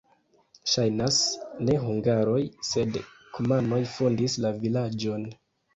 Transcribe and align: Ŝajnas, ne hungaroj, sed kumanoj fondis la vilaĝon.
Ŝajnas, 0.71 1.19
ne 1.67 1.77
hungaroj, 1.85 2.41
sed 2.71 2.99
kumanoj 3.37 3.83
fondis 3.95 4.41
la 4.45 4.59
vilaĝon. 4.67 5.33